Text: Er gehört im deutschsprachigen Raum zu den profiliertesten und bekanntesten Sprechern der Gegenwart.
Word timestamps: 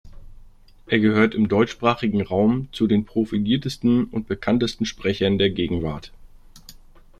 Er 0.87 0.97
gehört 0.97 1.35
im 1.35 1.47
deutschsprachigen 1.47 2.21
Raum 2.23 2.69
zu 2.71 2.87
den 2.87 3.05
profiliertesten 3.05 4.05
und 4.05 4.27
bekanntesten 4.27 4.85
Sprechern 4.87 5.37
der 5.37 5.51
Gegenwart. 5.51 6.11